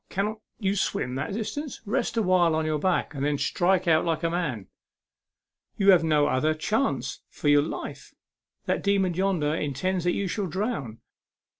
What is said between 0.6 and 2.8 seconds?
swim that distance? Rest awhile on your